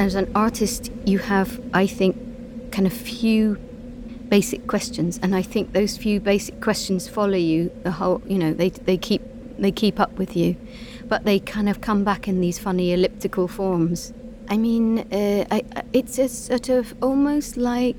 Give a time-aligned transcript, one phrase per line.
[0.00, 2.16] as an artist, you have, I think,
[2.72, 3.56] kind of few
[4.30, 8.22] basic questions, and I think those few basic questions follow you the whole.
[8.26, 9.22] You know, they they keep
[9.58, 10.56] they keep up with you,
[11.06, 14.14] but they kind of come back in these funny elliptical forms.
[14.48, 17.96] I mean, uh, I, it's a sort of almost like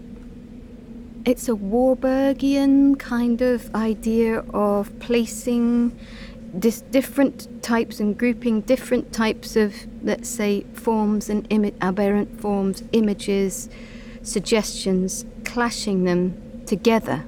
[1.23, 5.95] it's a Warburgian kind of idea of placing
[6.53, 9.73] this different types and grouping different types of,
[10.03, 13.69] let's say, forms and Im- aberrant forms, images,
[14.21, 17.25] suggestions, clashing them together.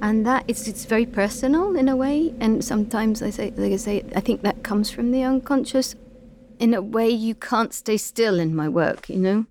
[0.00, 2.34] And that it's it's very personal in a way.
[2.40, 5.94] And sometimes I say, like I say, I think that comes from the unconscious.
[6.58, 9.08] In a way, you can't stay still in my work.
[9.08, 9.46] You know,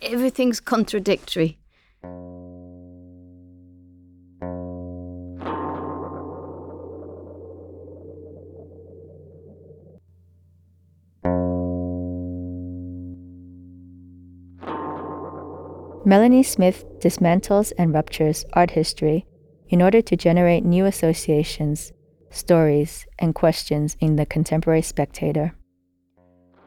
[0.00, 1.58] everything's contradictory.
[16.04, 19.24] Melanie Smith dismantles and ruptures art history
[19.68, 21.92] in order to generate new associations,
[22.28, 25.54] stories, and questions in the contemporary spectator.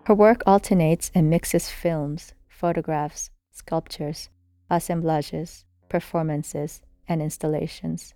[0.06, 4.30] Her work alternates and mixes films, photographs, sculptures,
[4.70, 8.14] assemblages, performances, and installations.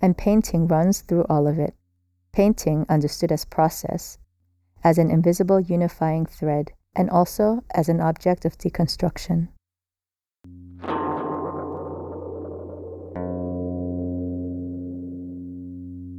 [0.00, 1.74] And painting runs through all of it.
[2.32, 4.16] Painting understood as process,
[4.82, 9.48] as an invisible unifying thread, and also as an object of deconstruction.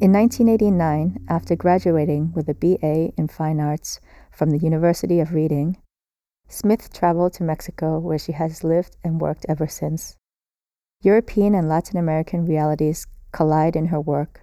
[0.06, 4.00] In 1989, after graduating with a BA in Fine Arts
[4.32, 5.78] from the University of Reading,
[6.48, 10.16] Smith traveled to Mexico where she has lived and worked ever since.
[11.02, 14.42] European and Latin American realities collide in her work,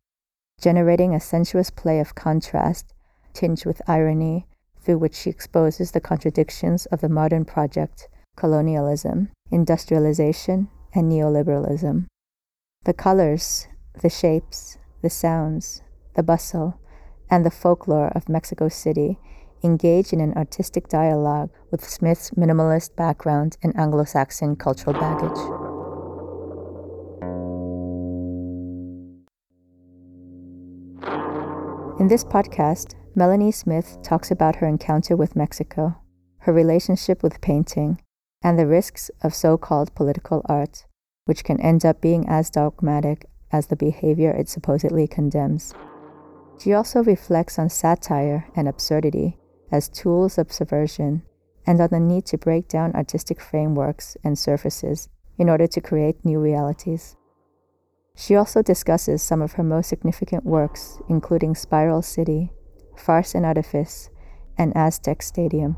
[0.60, 2.92] generating a sensuous play of contrast
[3.32, 4.48] tinged with irony
[4.80, 12.06] through which she exposes the contradictions of the modern project, colonialism, industrialization, and neoliberalism.
[12.82, 13.68] The colors,
[14.02, 15.82] the shapes, the sounds,
[16.14, 16.80] the bustle,
[17.28, 19.18] and the folklore of Mexico City
[19.64, 25.38] engage in an artistic dialogue with Smith's minimalist background and Anglo Saxon cultural baggage.
[32.00, 35.96] In this podcast, Melanie Smith talks about her encounter with Mexico,
[36.38, 38.00] her relationship with painting,
[38.42, 40.86] and the risks of so called political art,
[41.26, 45.74] which can end up being as dogmatic as the behavior it supposedly condemns.
[46.58, 49.38] She also reflects on satire and absurdity
[49.70, 51.22] as tools of subversion
[51.66, 55.08] and on the need to break down artistic frameworks and surfaces
[55.38, 57.16] in order to create new realities.
[58.14, 62.52] She also discusses some of her most significant works, including Spiral City,
[62.96, 64.10] Farce and Artifice,
[64.58, 65.76] and Aztec Stadium.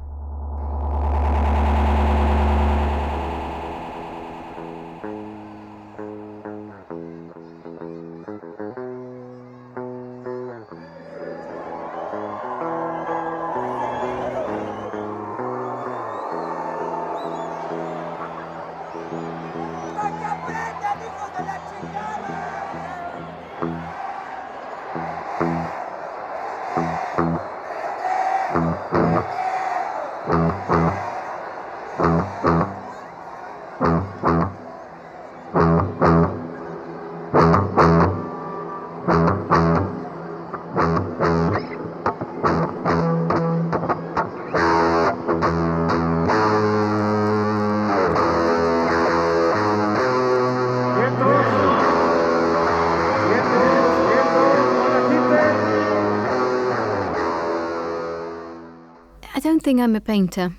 [59.65, 60.55] Think I'm a painter.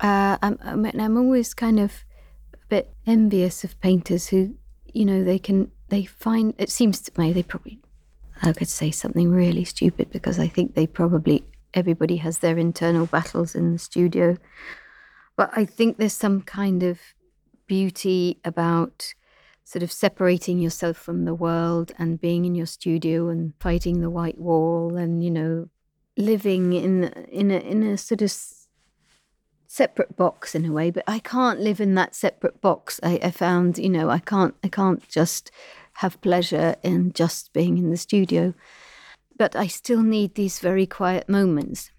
[0.00, 2.04] Uh, I'm, I'm, I'm always kind of
[2.54, 4.54] a bit envious of painters who,
[4.94, 7.78] you know, they can, they find, it seems to me, they probably,
[8.42, 11.44] I could say something really stupid because I think they probably,
[11.74, 14.38] everybody has their internal battles in the studio.
[15.36, 16.98] But I think there's some kind of
[17.66, 19.12] beauty about
[19.64, 24.08] sort of separating yourself from the world and being in your studio and fighting the
[24.08, 25.68] white wall and, you know,
[26.16, 28.32] living in in a in a sort of
[29.68, 32.98] separate box in a way but i can't live in that separate box.
[33.02, 35.50] I, I found you know i can't i can't just
[35.94, 38.54] have pleasure in just being in the studio.
[39.38, 41.90] But i still need these very quiet moments.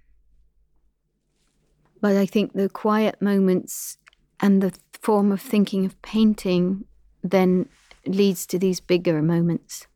[2.01, 3.97] But i think the quiet moments
[4.39, 6.85] and the form of thinking of painting
[7.23, 7.69] then
[8.05, 9.87] leads to these bigger moments.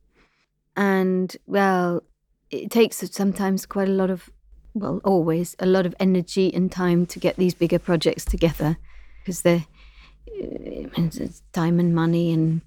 [0.75, 2.03] And well
[2.51, 4.29] it takes sometimes quite a lot of
[4.73, 8.77] well, always a lot of energy and time to get these bigger projects together
[9.19, 9.65] because they're
[10.33, 12.61] it's time and money and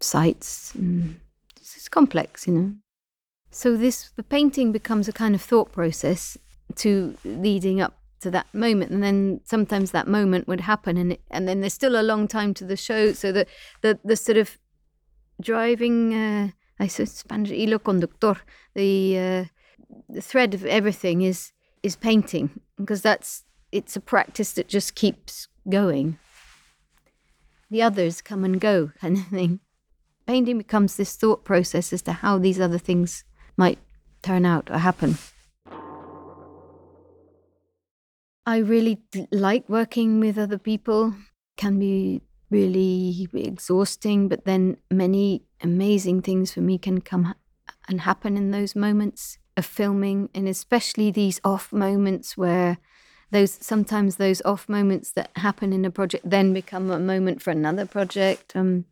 [0.00, 0.74] sites.
[0.74, 1.20] And
[1.56, 2.72] it's complex, you know.
[3.50, 6.36] So this the painting becomes a kind of thought process
[6.76, 11.20] to leading up to that moment, and then sometimes that moment would happen, and it,
[11.30, 13.12] and then there's still a long time to the show.
[13.12, 13.46] So the
[13.82, 14.58] the the sort of
[15.40, 18.36] driving, uh, I said Spanish hilo conductor,
[18.74, 19.44] the uh,
[20.08, 21.52] the thread of everything is
[21.82, 26.18] is painting because that's it's a practice that just keeps going.
[27.70, 29.60] The others come and go, kind of thing.
[30.26, 33.24] Painting becomes this thought process as to how these other things
[33.56, 33.78] might
[34.22, 35.18] turn out or happen.
[38.44, 39.02] I really
[39.32, 41.14] like working with other people.
[41.56, 42.20] Can be
[42.50, 47.34] really exhausting, but then many amazing things for me can come
[47.88, 52.78] and happen in those moments of filming, and especially these off moments where
[53.30, 57.50] those sometimes those off moments that happen in a project then become a moment for
[57.50, 58.54] another project.
[58.54, 58.84] Um,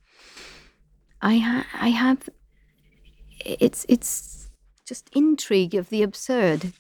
[1.21, 2.29] I ha- I have
[3.45, 4.51] it's it's
[4.87, 6.73] just intrigue of the absurd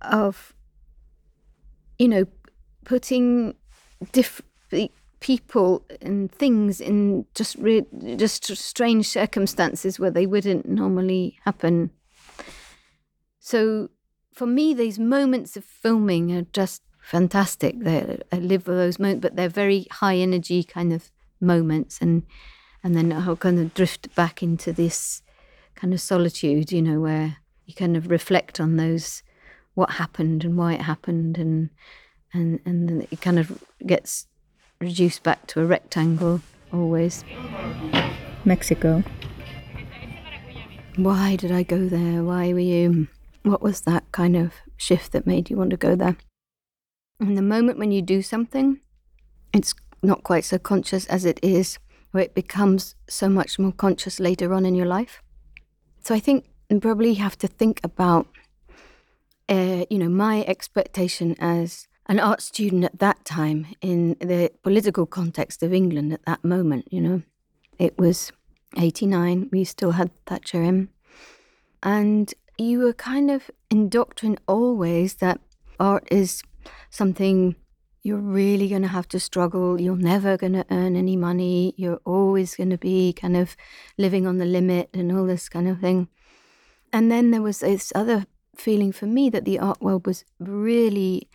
[0.00, 0.52] of
[1.98, 2.26] you know
[2.84, 3.54] putting
[4.12, 4.51] different
[5.20, 7.86] people and things in just re-
[8.16, 11.90] just strange circumstances where they wouldn't normally happen.
[13.38, 13.90] So
[14.32, 17.78] for me, these moments of filming are just fantastic.
[17.78, 21.10] They're, I live for those moments, but they're very high energy kind of
[21.40, 22.24] moments, and
[22.82, 25.22] and then I'll kind of drift back into this
[25.74, 27.36] kind of solitude, you know, where
[27.66, 29.22] you kind of reflect on those
[29.74, 31.70] what happened and why it happened, and
[32.32, 34.26] and and then it kind of gets
[34.82, 36.40] reduced back to a rectangle
[36.72, 37.24] always.
[38.44, 39.04] Mexico.
[40.96, 42.24] Why did I go there?
[42.24, 43.06] Why were you?
[43.44, 46.16] What was that kind of shift that made you want to go there?
[47.20, 48.80] And the moment when you do something,
[49.54, 51.78] it's not quite so conscious as it is,
[52.10, 55.22] where it becomes so much more conscious later on in your life.
[56.00, 58.26] So I think you probably have to think about,
[59.48, 65.06] uh, you know, my expectation as an art student at that time in the political
[65.06, 67.22] context of England at that moment, you know.
[67.78, 68.32] It was
[68.76, 70.88] 89, we still had Thatcher in.
[71.82, 75.40] And you were kind of indoctrinated always that
[75.80, 76.42] art is
[76.90, 77.56] something
[78.02, 79.80] you're really going to have to struggle.
[79.80, 81.72] You're never going to earn any money.
[81.76, 83.56] You're always going to be kind of
[83.96, 86.08] living on the limit and all this kind of thing.
[86.92, 88.26] And then there was this other
[88.56, 91.28] feeling for me that the art world was really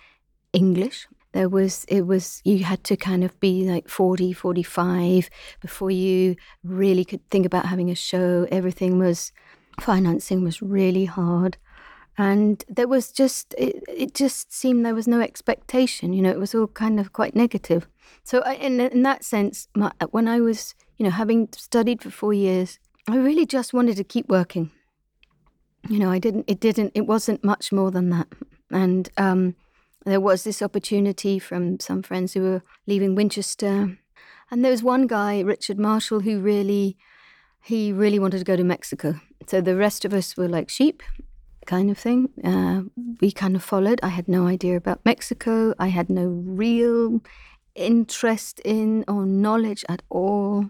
[0.57, 1.07] English.
[1.33, 5.30] There was, it was, you had to kind of be like 40, 45
[5.62, 8.48] before you really could think about having a show.
[8.51, 9.31] Everything was,
[9.80, 11.57] financing was really hard.
[12.18, 16.13] And there was just, it, it just seemed there was no expectation.
[16.13, 17.88] You know, it was all kind of quite negative.
[18.24, 22.09] So, I, in, in that sense, my, when I was, you know, having studied for
[22.09, 24.71] four years, I really just wanted to keep working.
[25.88, 28.27] You know, I didn't, it didn't, it wasn't much more than that.
[28.71, 29.56] And, um,
[30.12, 33.98] there was this opportunity from some friends who were leaving Winchester.
[34.50, 36.97] And there was one guy, Richard Marshall, who really,
[37.61, 39.19] he really wanted to go to Mexico.
[39.47, 41.04] So the rest of us were like sheep,
[41.66, 42.30] kind of thing.
[42.44, 42.83] Uh,
[43.19, 43.99] we kind of followed.
[44.02, 45.73] I had no idea about Mexico.
[45.78, 47.21] I had no real
[47.76, 50.69] interest in or knowledge at all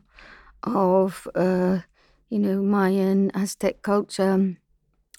[0.63, 1.79] of, uh,
[2.29, 4.55] you know, Mayan, Aztec culture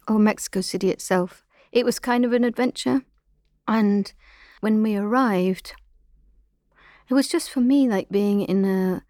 [0.07, 1.45] or Mexico City itself.
[1.73, 3.03] It was kind of an adventure.
[3.69, 4.11] And
[4.61, 5.75] when we arrived,
[7.09, 9.05] it was just for me like being in a,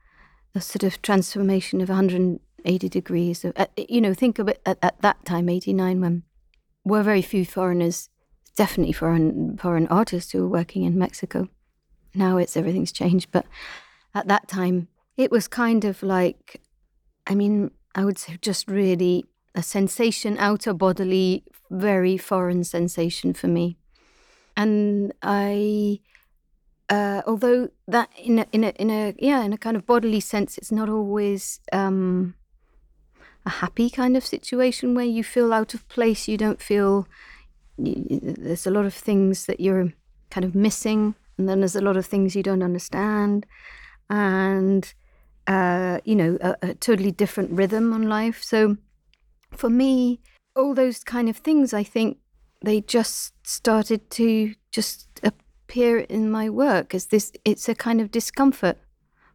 [0.55, 3.45] a sort of transformation of 180 degrees.
[3.45, 6.25] Of, uh, you know, think of it at, at that time, 89, when
[6.85, 8.09] were very few foreigners,
[8.57, 11.49] definitely foreign foreign artists who were working in Mexico.
[12.15, 13.47] Now it's everything's changed, but
[14.15, 16.61] at that time it was kind of like,
[17.27, 23.49] I mean, I would say just really a sensation, outer bodily, very foreign sensation for
[23.49, 23.77] me
[24.59, 26.01] and I,
[26.89, 30.21] uh, although that in a, in a in a yeah in a kind of bodily
[30.21, 32.35] sense, it's not always um,
[33.47, 36.27] a happy kind of situation where you feel out of place.
[36.27, 37.07] You don't feel
[37.79, 39.93] there's a lot of things that you're
[40.31, 43.47] kind of missing, and then there's a lot of things you don't understand,
[44.11, 44.93] and
[45.47, 48.43] uh, you know a, a totally different rhythm on life.
[48.43, 48.77] So
[49.53, 50.19] for me,
[50.57, 52.19] all those kind of things, I think
[52.63, 58.11] they just started to just appear in my work as this it's a kind of
[58.11, 58.79] discomfort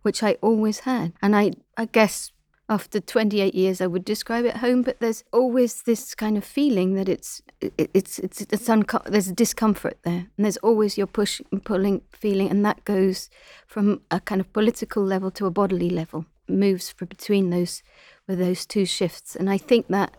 [0.01, 1.13] which I always had.
[1.21, 2.31] And I I guess
[2.69, 6.95] after 28 years I would describe it home but there's always this kind of feeling
[6.95, 10.27] that it's it, it's it's it's unco- there's a discomfort there.
[10.35, 13.29] And there's always your push and pulling feeling and that goes
[13.67, 17.83] from a kind of political level to a bodily level moves for between those
[18.27, 19.35] with those two shifts.
[19.35, 20.15] And I think that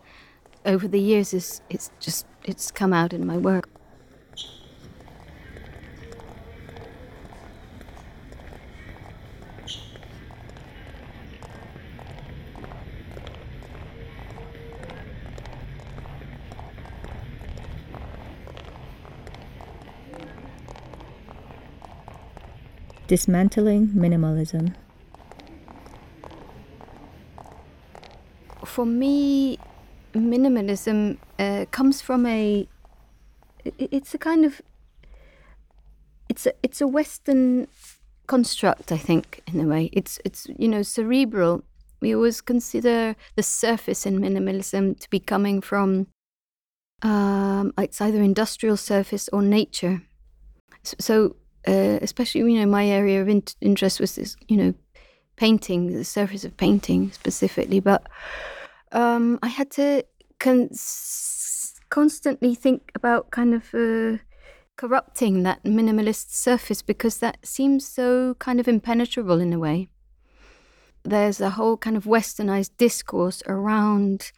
[0.65, 3.67] over the years is it's just it's come out in my work
[23.07, 24.73] Dismantling minimalism.
[28.65, 29.59] For me,
[30.15, 32.67] minimalism uh, comes from a.
[33.63, 34.61] It's a kind of.
[36.29, 37.67] It's a it's a Western
[38.27, 39.89] construct, I think, in a way.
[39.93, 41.63] It's it's you know cerebral.
[42.01, 46.07] We always consider the surface in minimalism to be coming from.
[47.01, 50.01] Um, it's either industrial surface or nature.
[50.83, 51.35] So, so
[51.67, 54.73] uh, especially you know my area of in- interest was this you know
[55.35, 58.07] painting the surface of painting specifically but
[58.91, 60.03] um, i had to
[60.39, 60.69] con-
[61.89, 64.17] constantly think about kind of uh,
[64.75, 69.87] corrupting that minimalist surface because that seems so kind of impenetrable in a way.
[71.03, 74.31] There's a whole kind of westernized discourse around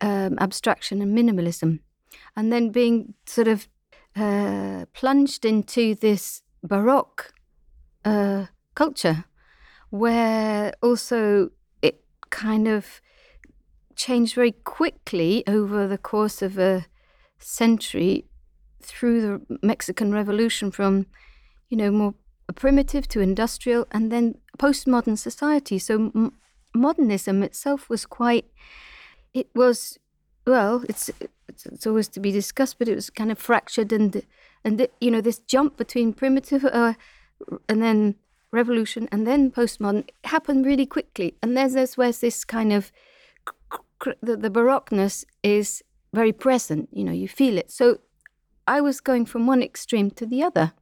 [0.00, 1.80] um, abstraction and minimalism.
[2.36, 3.68] And then being sort of
[4.16, 7.32] uh, plunged into this Baroque
[8.04, 9.24] uh, culture,
[9.90, 11.50] where also
[11.82, 13.00] it kind of
[13.98, 16.86] changed very quickly over the course of a
[17.38, 18.24] century
[18.80, 21.06] through the Mexican Revolution from,
[21.68, 22.14] you know, more
[22.54, 25.78] primitive to industrial and then postmodern society.
[25.78, 26.32] So m-
[26.74, 28.46] modernism itself was quite,
[29.34, 29.98] it was,
[30.46, 31.10] well, it's,
[31.48, 34.22] it's, it's always to be discussed, but it was kind of fractured and
[34.64, 36.94] and the, you know this jump between primitive uh,
[37.68, 38.16] and then
[38.50, 42.90] revolution and then postmodern happened really quickly and there's, there's where's this kind of
[44.22, 47.70] the, the baroqueness is very present you know you feel it.
[47.70, 47.98] So
[48.66, 50.72] i was going from one extreme to the other.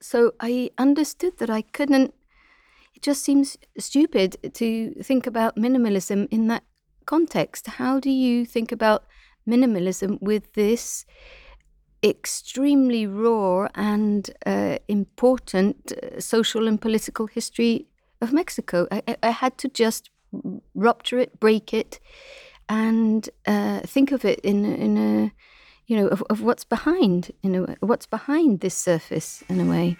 [0.00, 2.14] So i understood that i couldn't
[2.94, 6.64] it just seems stupid to think about minimalism in that
[7.06, 7.66] context.
[7.66, 9.04] How do you think about
[9.48, 11.06] minimalism with this
[12.02, 17.86] extremely raw and uh, important uh, social and political history
[18.20, 18.86] of Mexico.
[18.90, 20.10] I, I, had to just
[20.74, 22.00] rupture it, break it,
[22.70, 25.32] and uh, think of it in in a
[25.86, 29.98] you know of, of what's behind you know what's behind this surface in a way.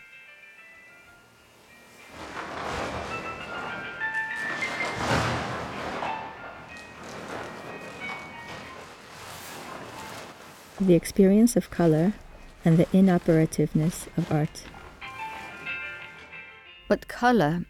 [10.80, 12.14] the experience of color,
[12.64, 14.64] and the inoperativeness of art.
[16.88, 17.66] But color,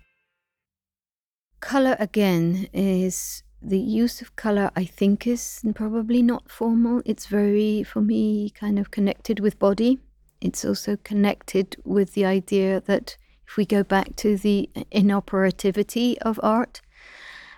[1.61, 7.03] color again is the use of color, I think, is probably not formal.
[7.05, 9.99] It's very, for me, kind of connected with body.
[10.41, 16.41] It's also connected with the idea that if we go back to the inoperativity of
[16.43, 16.81] art,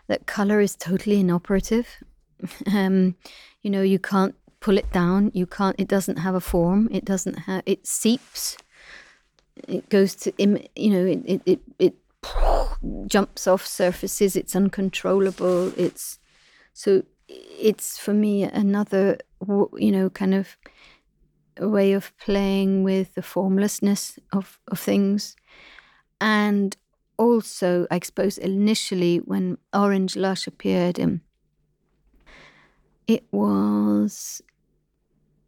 [0.08, 1.86] that color is totally inoperative.
[2.66, 3.14] um,
[3.62, 5.30] you know, you can't pull it down.
[5.34, 5.76] You can't.
[5.78, 6.88] It doesn't have a form.
[6.90, 7.62] It doesn't have.
[7.66, 8.56] It seeps.
[9.68, 10.32] It goes to.
[10.38, 11.04] You know.
[11.04, 11.94] It it it, it
[13.06, 14.36] jumps off surfaces.
[14.36, 15.72] It's uncontrollable.
[15.78, 16.18] It's
[16.72, 17.04] so.
[17.28, 19.18] It's for me another.
[19.76, 20.56] You know, kind of
[21.58, 25.36] way of playing with the formlessness of of things,
[26.20, 26.76] and
[27.18, 31.20] also, I suppose initially when Orange Lush appeared, um,
[33.06, 34.42] it was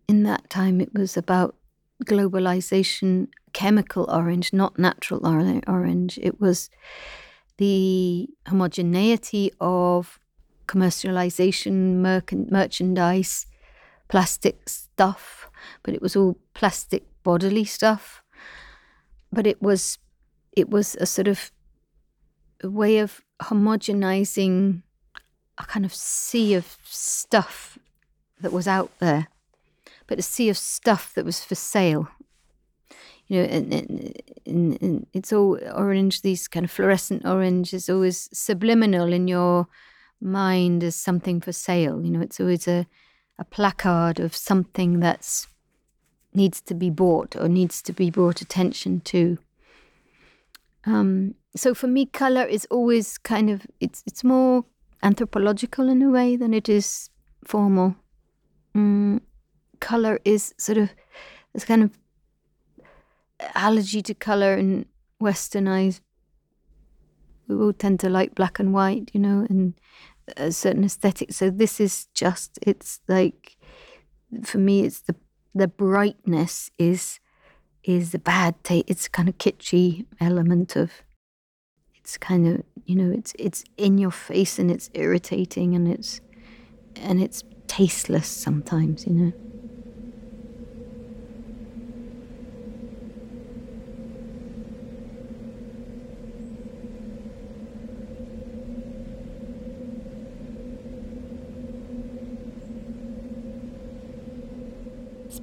[0.08, 1.56] in that time it was about
[2.04, 5.20] globalization, chemical orange, not natural
[5.66, 6.18] orange.
[6.22, 6.70] It was
[7.58, 10.18] the homogeneity of
[10.66, 13.46] commercialization, merc- merchandise,
[14.08, 15.48] plastic stuff,
[15.82, 18.22] but it was all plastic bodily stuff.
[19.32, 19.98] But it was
[20.56, 21.50] it was a sort of
[22.62, 24.82] a way of homogenizing
[25.58, 27.78] a kind of sea of stuff
[28.40, 29.28] that was out there
[30.06, 32.08] but a sea of stuff that was for sale.
[33.28, 33.72] You know, and,
[34.46, 39.66] and, and, it's all orange, these kind of fluorescent orange is always subliminal in your
[40.20, 42.04] mind as something for sale.
[42.04, 42.86] You know, it's always a,
[43.38, 45.46] a placard of something that's
[46.34, 49.38] needs to be bought or needs to be brought attention to.
[50.84, 54.64] Um, so for me, color is always kind of it's it's more
[55.02, 57.10] anthropological in a way than it is
[57.44, 57.94] formal.
[58.74, 59.20] Mm,
[59.80, 60.90] color is sort of
[61.52, 61.90] this kind of
[63.54, 64.86] allergy to color in
[65.18, 66.00] Western eyes.
[67.48, 69.74] We all tend to like black and white, you know, and
[70.36, 71.32] a certain aesthetic.
[71.32, 73.56] So this is just it's like
[74.42, 75.14] for me, it's the
[75.54, 77.20] the brightness is
[77.82, 78.86] is a bad taste.
[78.88, 80.90] It's kind of kitschy element of.
[81.96, 86.20] It's kind of you know it's it's in your face and it's irritating and it's
[86.96, 89.32] and it's tasteless sometimes, you know.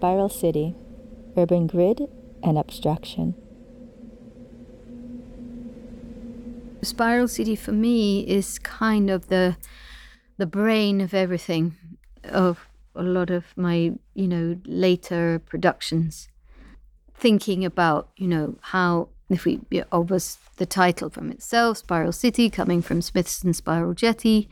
[0.01, 0.73] Spiral City
[1.37, 2.01] Urban Grid
[2.41, 3.35] and Abstraction.
[6.81, 9.57] Spiral City for me is kind of the
[10.39, 11.75] the brain of everything
[12.23, 16.29] of a lot of my you know later productions
[17.13, 19.59] thinking about you know how if we
[19.91, 24.49] obvious the title from itself spiral city coming from smithson spiral jetty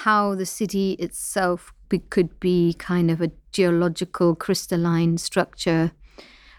[0.00, 1.73] how the city itself
[2.10, 5.92] could be kind of a geological crystalline structure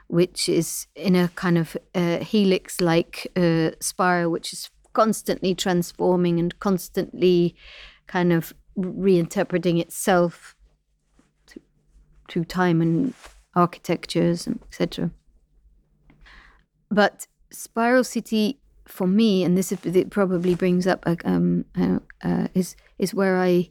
[0.08, 6.40] which is in a kind of uh, helix like uh, spiral which is constantly transforming
[6.40, 7.56] and constantly
[8.08, 10.56] kind of reinterpreting itself
[12.28, 13.14] to time and
[13.56, 15.12] architectures etc
[16.92, 19.74] but spiral city for me and this
[20.10, 23.70] probably brings up um, uh, uh, is is where i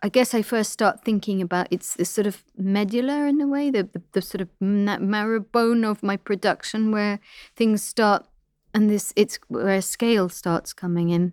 [0.00, 3.70] I guess I first start thinking about it's this sort of medulla in a way,
[3.70, 7.18] the, the, the sort of marrow bone of my production where
[7.56, 8.24] things start,
[8.72, 11.32] and this it's where scale starts coming in,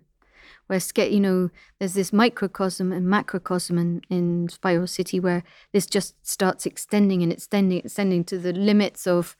[0.66, 5.86] where scale, you know, there's this microcosm and macrocosm in, in Spiral City where this
[5.86, 9.36] just starts extending and extending, extending to the limits of,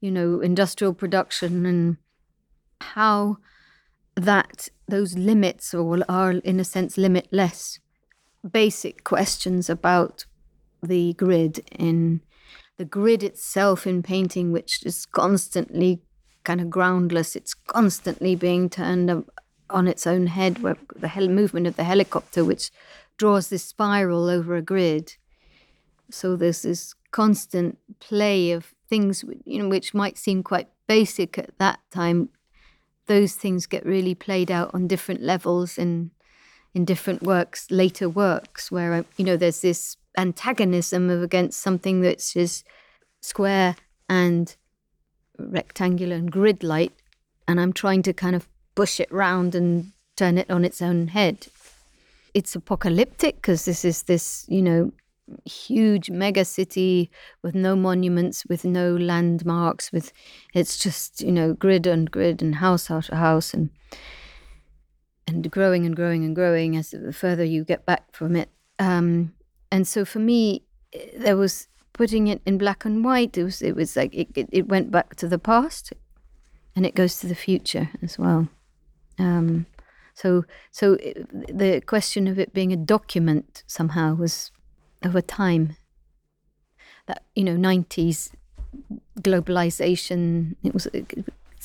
[0.00, 1.96] you know, industrial production and
[2.80, 3.38] how
[4.14, 7.80] that those limits or are in a sense limitless
[8.50, 10.24] basic questions about
[10.82, 12.20] the grid in
[12.76, 16.00] the grid itself in painting, which is constantly
[16.44, 17.34] kind of groundless.
[17.34, 19.24] It's constantly being turned
[19.68, 22.70] on its own head, where the hel- movement of the helicopter, which
[23.16, 25.16] draws this spiral over a grid.
[26.10, 31.58] So there's this constant play of things, you know, which might seem quite basic at
[31.58, 32.30] that time.
[33.06, 36.10] Those things get really played out on different levels and
[36.78, 42.02] in different works, later works, where uh, you know there's this antagonism of against something
[42.02, 42.64] that's just
[43.20, 43.74] square
[44.08, 44.54] and
[45.40, 46.92] rectangular and grid-like,
[47.48, 51.08] and I'm trying to kind of push it round and turn it on its own
[51.08, 51.48] head.
[52.32, 54.92] It's apocalyptic because this is this, you know,
[55.44, 57.10] huge mega city
[57.42, 60.12] with no monuments, with no landmarks, with
[60.54, 63.70] it's just, you know, grid and grid and house after house and
[65.28, 68.48] and growing and growing and growing as the further you get back from it.
[68.78, 69.34] Um,
[69.70, 70.64] and so for me,
[71.16, 73.36] there was putting it in black and white.
[73.36, 75.92] It was it was like it, it, it went back to the past,
[76.74, 78.48] and it goes to the future as well.
[79.18, 79.66] Um,
[80.14, 84.50] so so it, the question of it being a document somehow was
[85.04, 85.76] over time.
[87.06, 88.30] That you know, nineties
[89.20, 90.56] globalization.
[90.62, 90.86] It was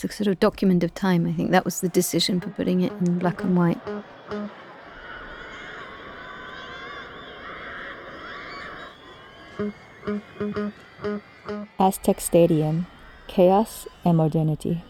[0.03, 1.25] it's a sort of document of time.
[1.25, 3.79] I think that was the decision for putting it in black and white.
[11.79, 12.87] Aztec Stadium
[13.27, 14.83] Chaos and Modernity.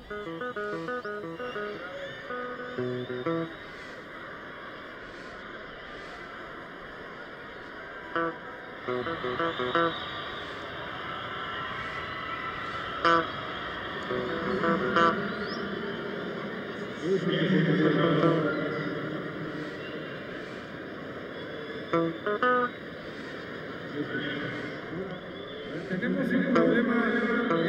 [25.90, 26.96] Tenemos un problema,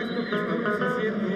[0.03, 1.29] esto que estamos haciendo,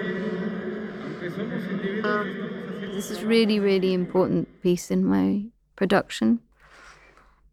[1.03, 5.45] aunque somos individuos, This is really, really important piece in my
[5.75, 6.39] production.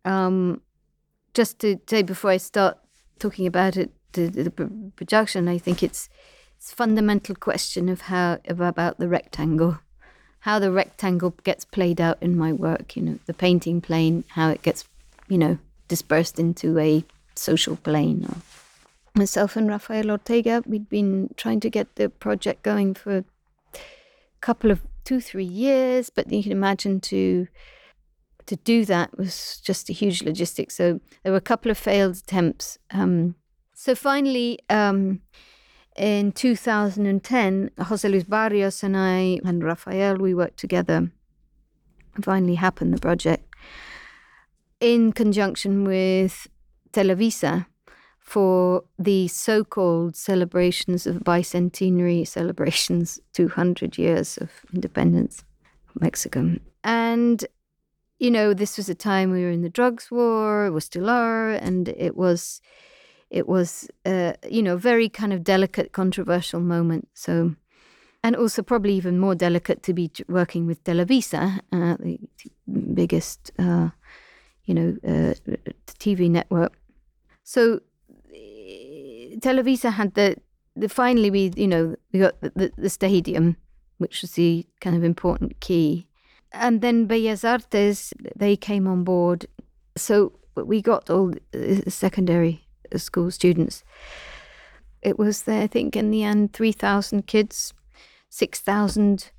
[0.04, 0.62] Um,
[1.34, 2.78] just to say before I start
[3.18, 6.08] talking about it, the, the production, I think it's
[6.56, 9.78] it's a fundamental question of how about the rectangle,
[10.40, 12.96] how the rectangle gets played out in my work.
[12.96, 14.84] You know, the painting plane, how it gets,
[15.28, 18.26] you know, dispersed into a social plane.
[18.28, 18.36] Or
[19.14, 23.24] myself and Rafael Ortega, we'd been trying to get the project going for a
[24.40, 27.46] couple of two, three years, but you can imagine to
[28.46, 30.76] to do that was just a huge logistics.
[30.76, 32.78] So there were a couple of failed attempts.
[32.92, 33.34] Um,
[33.74, 35.20] so finally, um,
[35.98, 41.10] in 2010, Jose Luis Barrios and I and Rafael, we worked together.
[42.22, 43.54] Finally happened the project
[44.80, 46.48] in conjunction with
[46.92, 47.66] Televisa
[48.18, 55.44] for the so-called celebrations of bicentenary celebrations, 200 years of independence
[55.94, 56.56] of Mexico.
[56.82, 57.44] And
[58.18, 61.50] you know, this was a time we were in the drugs war, we still are,
[61.50, 62.60] and it was
[63.30, 67.08] it was uh, you know, very kind of delicate, controversial moment.
[67.14, 67.54] So
[68.22, 72.18] and also probably even more delicate to be working with Televisa, uh, the
[72.92, 73.90] biggest uh,
[74.64, 75.34] you know, uh,
[75.86, 76.72] TV network.
[77.44, 77.80] So
[79.38, 80.36] Televisa had the,
[80.74, 83.56] the finally we you know we got the, the, the stadium,
[83.98, 86.08] which was the kind of important key,
[86.52, 89.46] and then Bellas Artes they came on board.
[89.96, 93.84] So we got all the secondary Uh, school students.
[95.02, 97.74] It was there, I think, in the end, three thousand kids,
[98.28, 99.30] six thousand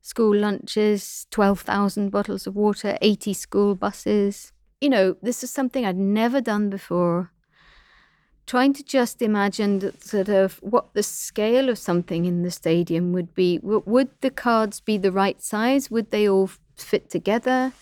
[0.00, 4.52] school lunches, 12,000 bottles of water, 80 school buses.
[4.78, 7.30] You know, this is something I'd never done before
[8.46, 13.34] trying to just imagine sort of what the scale of something in the stadium would
[13.34, 13.58] be.
[13.62, 15.90] Would the cards be the right size?
[15.90, 17.72] Would they all fit together?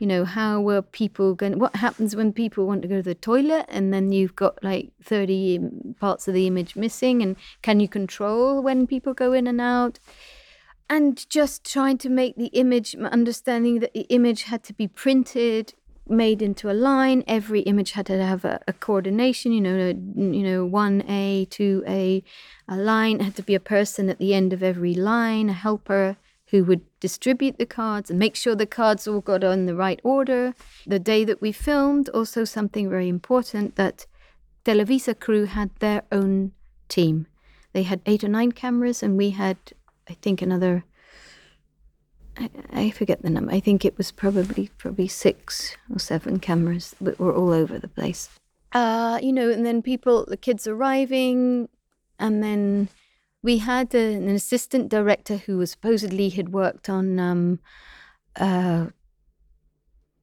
[0.00, 1.58] You know, how were people going?
[1.58, 4.92] What happens when people want to go to the toilet and then you've got like
[5.04, 5.60] 30
[6.00, 7.22] parts of the image missing?
[7.22, 10.00] And can you control when people go in and out?
[10.88, 15.74] And just trying to make the image, understanding that the image had to be printed
[16.08, 17.22] made into a line.
[17.26, 19.52] Every image had to have a, a coordination.
[19.52, 22.24] You know, a, you know, one A, two A,
[22.66, 25.52] a line it had to be a person at the end of every line, a
[25.52, 26.16] helper
[26.50, 30.00] who would distribute the cards and make sure the cards all got on the right
[30.02, 30.54] order.
[30.86, 34.06] The day that we filmed, also something very important that
[34.64, 36.52] Televisa crew had their own
[36.88, 37.26] team.
[37.72, 39.56] They had eight or nine cameras, and we had,
[40.08, 40.84] I think, another
[42.72, 43.52] I, forget the number.
[43.52, 47.88] I think it was probably probably six or seven cameras that were all over the
[47.88, 48.30] place.
[48.72, 51.68] Uh, you know, and then people, the kids arriving,
[52.18, 52.88] and then
[53.42, 57.60] we had a, an assistant director who was supposedly had worked on um,
[58.36, 58.86] uh,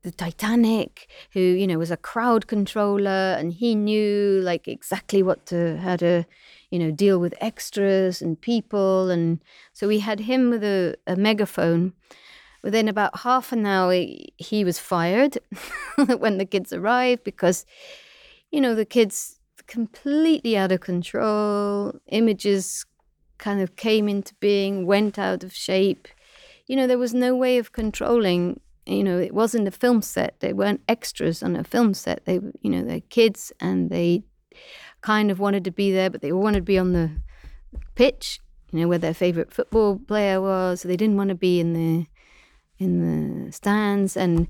[0.03, 5.45] the Titanic, who you know was a crowd controller, and he knew like exactly what
[5.47, 6.25] to how to
[6.69, 9.41] you know deal with extras and people, and
[9.73, 11.93] so we had him with a, a megaphone.
[12.63, 15.37] Within about half an hour, he was fired
[16.17, 17.65] when the kids arrived because
[18.51, 21.93] you know the kids completely out of control.
[22.07, 22.85] Images
[23.37, 26.07] kind of came into being, went out of shape.
[26.65, 30.39] You know, there was no way of controlling you know, it wasn't a film set.
[30.39, 32.25] They weren't extras on a film set.
[32.25, 34.23] They, you know, they're kids and they
[35.01, 37.11] kind of wanted to be there, but they wanted to be on the
[37.95, 38.39] pitch,
[38.71, 40.83] you know, where their favorite football player was.
[40.83, 42.07] They didn't want to be in the
[42.79, 44.47] in the stands, and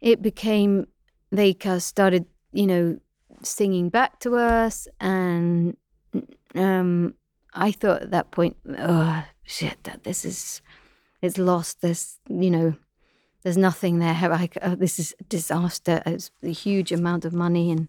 [0.00, 0.86] it became
[1.30, 2.98] they started, you know,
[3.42, 5.76] singing back to us, and
[6.54, 7.14] um,
[7.54, 10.62] I thought at that point, oh shit, that this is
[11.20, 11.80] it's lost.
[11.80, 12.74] This, you know
[13.42, 14.16] there's nothing there.
[14.28, 16.02] Like, oh, this is a disaster.
[16.06, 17.88] It's a huge amount of money, and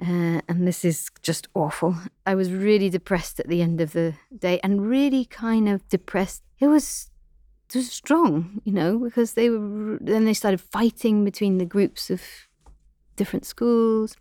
[0.00, 1.96] uh, and this is just awful.
[2.26, 6.42] I was really depressed at the end of the day, and really kind of depressed.
[6.58, 7.10] It was
[7.68, 9.98] it was strong, you know, because they were.
[10.00, 12.22] Then they started fighting between the groups of
[13.16, 14.16] different schools.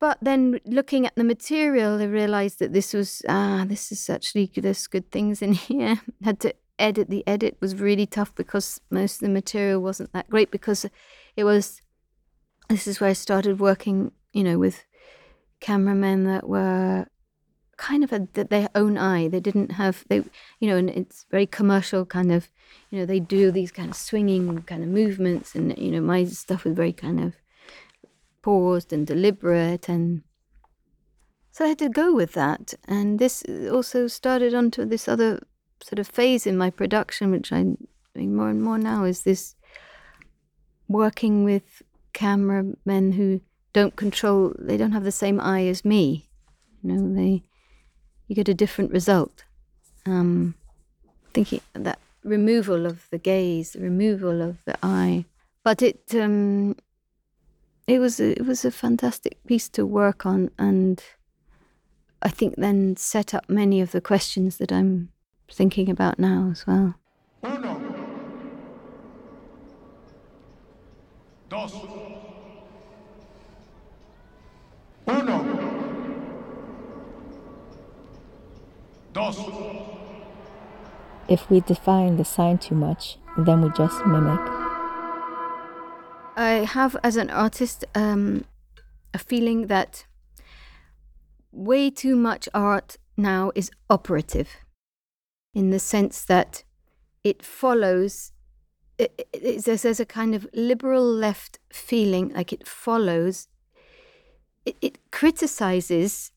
[0.00, 4.50] But then looking at the material, I realized that this was ah, this is actually
[4.54, 6.00] there's good things in here.
[6.22, 10.30] Had to edit the edit was really tough because most of the material wasn't that
[10.30, 10.86] great because
[11.36, 11.82] it was
[12.68, 14.84] this is where I started working, you know, with
[15.60, 17.06] cameramen that were
[17.76, 19.28] kind of a, their own eye.
[19.28, 20.22] They didn't have they,
[20.60, 22.48] you know, and it's very commercial kind of,
[22.90, 26.24] you know, they do these kind of swinging kind of movements, and you know, my
[26.24, 27.34] stuff was very kind of
[28.48, 30.22] paused and deliberate, and
[31.52, 32.72] so I had to go with that.
[32.86, 35.40] And this also started onto this other
[35.82, 37.76] sort of phase in my production, which I'm
[38.14, 39.54] doing more and more now, is this
[40.88, 41.82] working with
[42.14, 43.42] cameramen who
[43.74, 46.30] don't control, they don't have the same eye as me.
[46.82, 47.42] You know, they,
[48.28, 49.44] you get a different result.
[50.06, 50.54] Um,
[51.34, 55.26] thinking that removal of the gaze, the removal of the eye.
[55.64, 56.76] But it, um,
[57.88, 61.02] it was a, it was a fantastic piece to work on, and
[62.20, 65.08] I think then set up many of the questions that I'm
[65.50, 66.94] thinking about now as well.
[67.42, 67.80] Uno.
[71.48, 71.72] dos,
[75.06, 75.44] uno,
[79.14, 79.38] dos.
[81.28, 84.57] If we define the sign too much, then we just mimic.
[86.38, 88.44] I have, as an artist, um,
[89.12, 90.06] a feeling that
[91.50, 94.48] way too much art now is operative
[95.52, 96.62] in the sense that
[97.24, 98.30] it follows
[98.98, 103.48] it, it, there's, there's a kind of liberal left feeling like it follows
[104.64, 106.30] it, it criticizes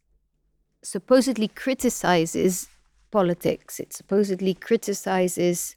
[0.82, 2.68] supposedly criticizes
[3.12, 3.80] politics.
[3.80, 5.76] It supposedly criticizes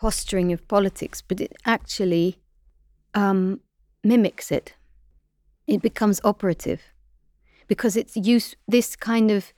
[0.00, 2.38] posturing of politics but it actually
[3.14, 3.60] um,
[4.04, 4.74] mimics it
[5.66, 6.80] it becomes operative
[7.68, 9.52] because it's use this kind of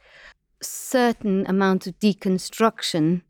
[0.63, 3.23] certain amount of deconstruction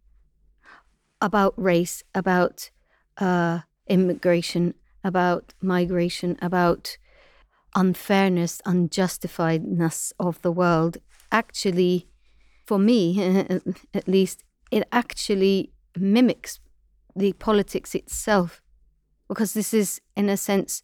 [1.20, 2.70] about race, about
[3.18, 6.96] uh, immigration, about migration, about
[7.74, 10.96] unfairness, unjustifiedness of the world.
[11.30, 12.08] Actually,
[12.66, 13.20] for me,
[13.94, 16.58] at least, it actually mimics
[17.14, 18.62] the politics itself,
[19.30, 20.82] because this is, in a sense,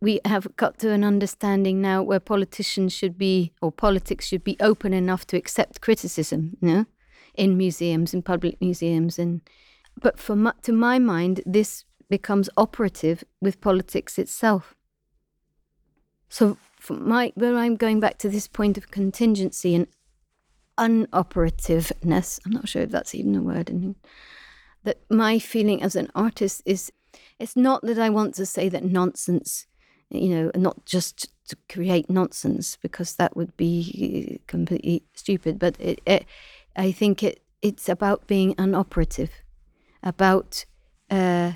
[0.00, 4.56] we have got to an understanding now where politicians should be or politics should be
[4.58, 6.86] open enough to accept criticism you know,
[7.36, 9.40] in museums in public museums and
[10.02, 14.74] but for my, to my mind this becomes operative with politics itself.
[16.28, 16.58] So
[16.90, 19.86] my where i'm going back to this point of contingency and
[20.76, 23.94] unoperativeness i'm not sure if that's even a word
[24.82, 26.92] that my feeling as an artist is
[27.38, 29.66] it's not that i want to say that nonsense
[30.10, 35.58] you know, not just to create nonsense because that would be completely stupid.
[35.58, 36.26] But it, it,
[36.76, 39.30] I think it it's about being an operative,
[40.02, 40.64] about
[41.10, 41.52] uh,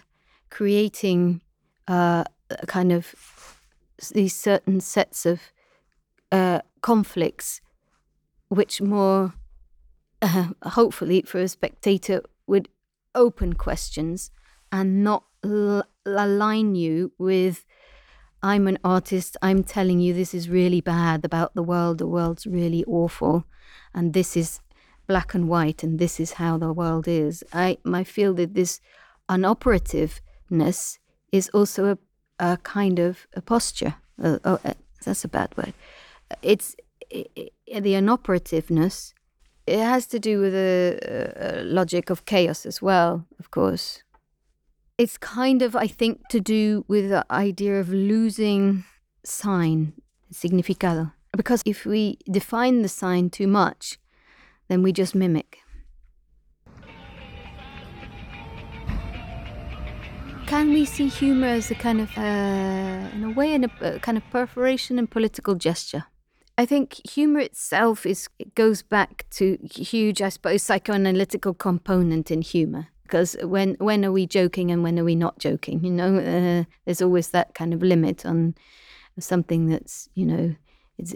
[0.51, 1.43] creating
[1.87, 3.15] uh, a kind of
[4.13, 5.41] these certain sets of
[6.33, 7.61] uh, conflicts,
[8.49, 9.35] which more
[10.63, 12.69] hopefully for a spectator would
[13.15, 14.31] open questions
[14.73, 17.65] and not l- align you with
[18.43, 19.37] I'm an artist.
[19.43, 21.99] I'm telling you this is really bad about the world.
[21.99, 23.45] The world's really awful.
[23.93, 24.61] And this is
[25.07, 27.43] black and white, and this is how the world is.
[27.53, 28.81] I, I feel that this
[29.29, 30.99] unoperativeness
[31.33, 31.99] is also a,
[32.39, 33.95] a kind of a posture.
[34.23, 35.73] Uh, oh, uh, that's a bad word.
[36.43, 36.77] It's
[37.11, 39.15] it, it, the unoperativeness.
[39.67, 44.03] It has to do with the logic of chaos as well, of course
[44.99, 48.85] it's kind of, I think, to do with the idea of losing
[49.25, 49.93] sign,
[50.33, 51.13] significado.
[51.37, 53.99] Because if we define the sign too much,
[54.67, 55.59] then we just mimic.
[60.47, 63.99] Can we see humor as a kind of, uh, in a way, in a, a
[64.01, 66.07] kind of perforation and political gesture?
[66.57, 72.43] I think humor itself is it goes back to huge, I suppose, psychoanalytical component in
[72.43, 75.83] humor because when when are we joking and when are we not joking?
[75.83, 78.55] You know, uh, there's always that kind of limit on
[79.19, 80.55] something that's you know
[80.99, 81.15] it's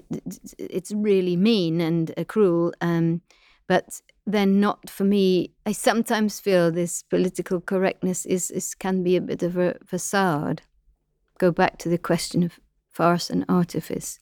[0.59, 2.72] it's really mean and uh, cruel.
[2.81, 3.20] Um,
[3.68, 5.52] but then not for me.
[5.66, 10.62] I sometimes feel this political correctness is, is can be a bit of a facade.
[11.38, 12.59] Go back to the question of
[12.90, 14.18] farce and artifice.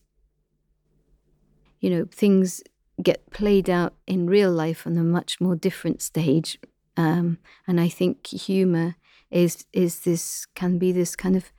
[1.81, 2.63] You know, things
[3.03, 6.59] get played out in real life on a much more different stage
[7.01, 8.97] um, and I think humor
[9.31, 11.53] is is this can be this kind of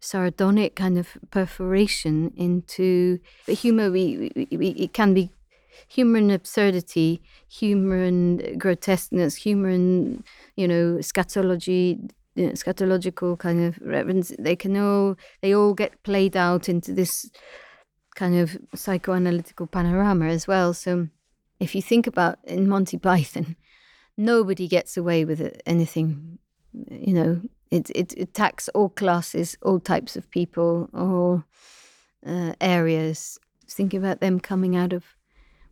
[0.00, 3.90] sardonic kind of perforation into humor.
[3.90, 5.30] We, we, we it can be
[5.88, 10.24] humor and absurdity, humor and grotesqueness, humor and
[10.56, 14.32] you know scatology, you know, scatological kind of reverence.
[14.38, 17.30] They can all they all get played out into this
[18.14, 20.74] kind of psychoanalytical panorama as well.
[20.74, 21.08] So
[21.60, 23.56] if you think about in Monty Python,
[24.18, 26.38] nobody gets away with it, anything.
[26.90, 31.44] You know, it, it attacks all classes, all types of people, all
[32.26, 33.38] uh, areas.
[33.66, 35.04] Thinking about them coming out of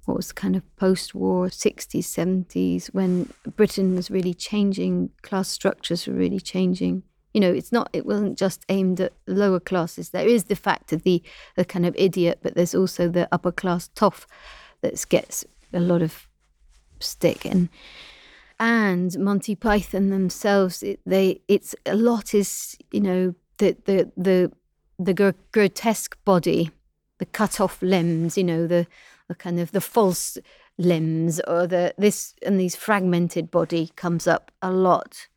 [0.04, 6.14] what was kind of post-war 60s, 70s, when Britain was really changing, class structures were
[6.14, 7.02] really changing.
[7.34, 10.10] You know, it's not, it wasn't just aimed at lower classes.
[10.10, 11.22] There is the fact of the,
[11.56, 14.26] the kind of idiot, but there's also the upper class toff
[14.80, 16.28] that gets a lot of
[17.00, 17.44] stick.
[17.44, 17.68] And
[18.58, 24.52] and Monty Python themselves, it, they it's a lot is you know the the the
[24.98, 26.70] the gr- grotesque body,
[27.18, 28.86] the cut off limbs, you know the
[29.28, 30.38] the kind of the false
[30.78, 35.28] limbs or the this and these fragmented body comes up a lot.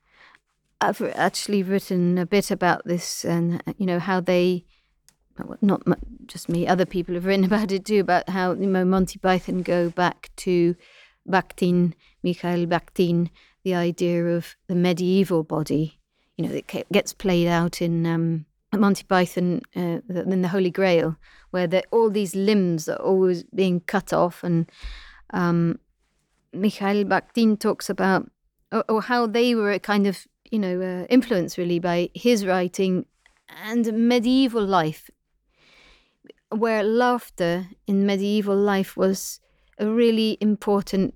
[0.81, 4.65] I've actually written a bit about this and you know how they
[5.61, 5.81] not
[6.25, 9.61] just me other people have written about it too about how you know Monty Python
[9.61, 10.75] go back to
[11.27, 13.29] Bakhtin Mikhail Bakhtin
[13.63, 15.99] the idea of the medieval body
[16.37, 21.17] you know it gets played out in um, Monty Python uh, in the Holy Grail
[21.51, 24.69] where all these limbs are always being cut off and
[25.31, 25.79] um,
[26.53, 28.29] Mikhail Bakhtin talks about
[28.71, 32.45] or, or, how they were a kind of you know uh, influenced really by his
[32.45, 33.05] writing
[33.63, 35.09] and medieval life
[36.49, 39.39] where laughter in medieval life was
[39.77, 41.13] a really important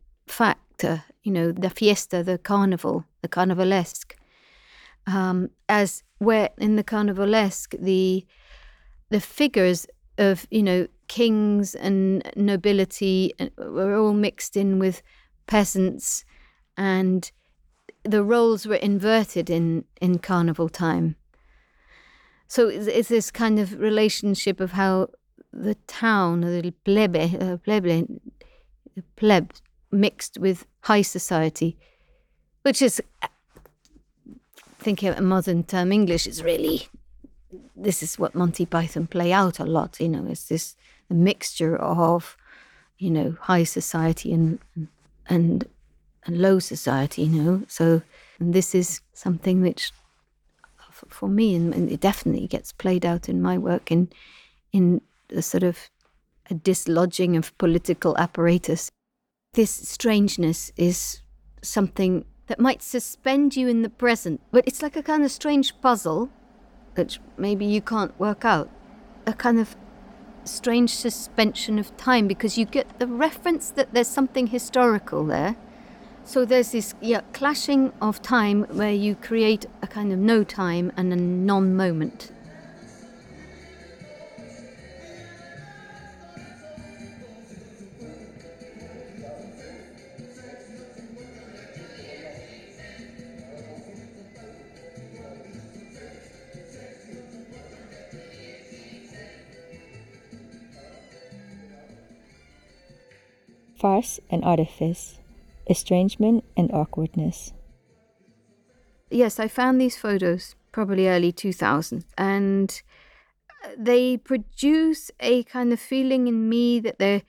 [0.74, 4.14] factor you know the fiesta the carnival the carnivalesque.
[5.06, 8.26] Um, as where in the carnivalesque the
[9.10, 9.86] the figures
[10.18, 15.02] of you know kings and nobility uh, were all mixed in with
[15.46, 16.26] peasants
[16.78, 17.32] and
[18.04, 21.16] the roles were inverted in in carnival time.
[22.48, 25.10] So it's, it's this kind of relationship of how
[25.52, 28.08] the town the plebe uh, plebe
[29.16, 29.52] pleb
[29.94, 31.78] mixed with high society
[32.64, 33.02] which is
[34.80, 36.88] thinking of a modern term english is really
[37.76, 40.76] this is what monty python play out a lot you know it's this
[41.10, 42.36] a mixture of
[42.98, 44.60] you know high society and
[45.28, 45.68] and
[46.26, 47.64] and low society, you know.
[47.68, 48.02] So
[48.40, 49.92] and this is something which,
[51.10, 54.10] for me, and, and, it definitely gets played out in my work in
[54.72, 55.90] in the sort of
[56.50, 58.92] a dislodging of political apparatus.
[59.54, 61.22] This strangeness is
[61.62, 65.80] something that might suspend you in the present, but it's like a kind of strange
[65.82, 66.30] puzzle
[66.96, 68.70] that maybe you can't work out.
[69.26, 69.76] A kind of
[70.44, 75.56] strange suspension of time because you get the reference that there's something historical there
[76.26, 80.92] so there's this yeah, clashing of time where you create a kind of no time
[80.96, 82.32] and a non moment.
[103.84, 105.20] Farce and artifice
[105.68, 107.52] estrangement and awkwardness.
[109.12, 112.82] Yes, I found these photos probably early 2000s, and
[113.78, 117.24] they produce a kind of feeling in me that they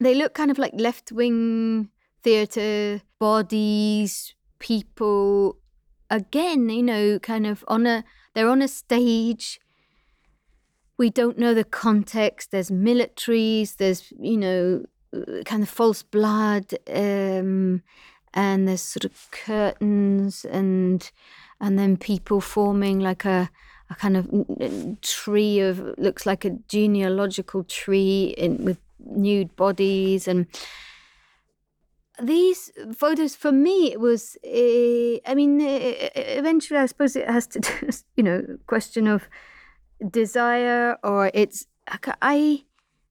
[0.00, 1.90] they look kind of like left wing
[2.22, 5.58] theatre bodies, people.
[6.08, 9.60] Again, you know, kind of on a they're on a stage.
[10.96, 12.52] We don't know the context.
[12.52, 13.76] There's militaries.
[13.76, 14.84] There's you know
[15.44, 17.82] kind of false blood, um,
[18.32, 21.10] and there's sort of curtains and
[21.60, 23.50] and then people forming like a
[23.90, 30.26] a kind of tree of looks like a genealogical tree in with nude bodies.
[30.26, 30.46] And
[32.22, 37.44] these photos for me it was uh, i mean uh, eventually i suppose it has
[37.44, 39.28] to do you know question of
[40.10, 41.66] desire or it's
[42.22, 42.62] i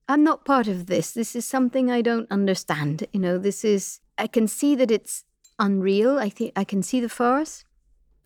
[0.08, 1.12] I'm not part of this.
[1.12, 3.06] This is something I don't understand.
[3.12, 5.24] You know, this is I can see that it's
[5.58, 6.18] unreal.
[6.18, 7.64] I think I can see the farce.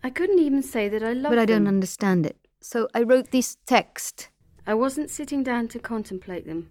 [0.03, 1.65] I couldn't even say that I love But I them.
[1.65, 2.37] don't understand it.
[2.61, 4.29] So I wrote this text.
[4.67, 6.71] I wasn't sitting down to contemplate them.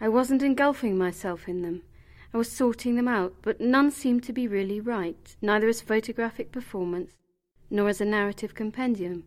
[0.00, 1.82] I wasn't engulfing myself in them.
[2.32, 6.52] I was sorting them out, but none seemed to be really right, neither as photographic
[6.52, 7.12] performance
[7.70, 9.24] nor as a narrative compendium.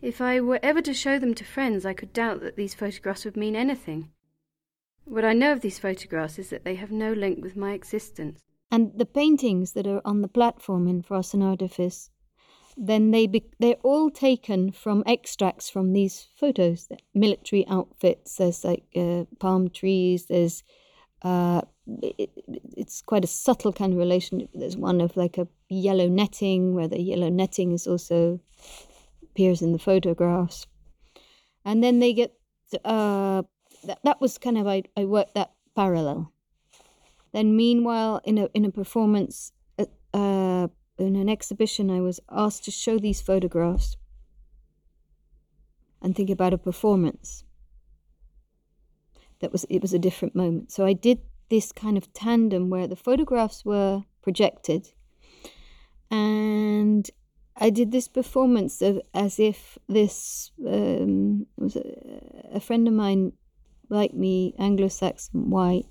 [0.00, 3.24] If I were ever to show them to friends, I could doubt that these photographs
[3.24, 4.10] would mean anything.
[5.06, 8.42] What I know of these photographs is that they have no link with my existence.
[8.72, 12.10] And the paintings that are on the platform in Farce and Artifice,
[12.76, 16.88] then they be- they're all taken from extracts from these photos.
[17.14, 18.36] Military outfits.
[18.36, 20.26] There's like uh, palm trees.
[20.26, 20.64] There's
[21.22, 21.62] uh,
[22.02, 22.30] it,
[22.76, 24.50] it's quite a subtle kind of relationship.
[24.54, 28.40] There's one of like a yellow netting where the yellow netting is also
[29.22, 30.66] appears in the photographs,
[31.64, 32.34] and then they get
[32.84, 33.44] uh,
[33.86, 36.32] that, that was kind of I, I worked that parallel.
[37.32, 40.68] Then meanwhile, in a in a performance, uh, uh,
[40.98, 43.96] in an exhibition, I was asked to show these photographs
[46.00, 47.44] and think about a performance.
[49.40, 50.72] That was it was a different moment.
[50.72, 54.92] So I did this kind of tandem where the photographs were projected,
[56.10, 57.10] and
[57.58, 63.32] I did this performance of as if this um, was a, a friend of mine
[63.88, 65.86] like me, Anglo Saxon, white,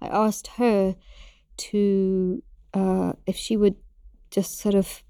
[0.00, 0.96] I asked her
[1.56, 2.42] to,
[2.74, 3.76] uh, if she would
[4.30, 5.02] just sort of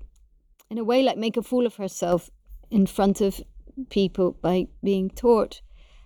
[0.73, 2.31] in a way, like make a fool of herself
[2.71, 3.43] in front of
[3.91, 5.61] people by being taught